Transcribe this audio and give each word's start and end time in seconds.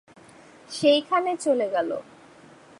সেইখানে 0.69 1.31
চলে 1.37 1.67
গেল। 1.69 1.89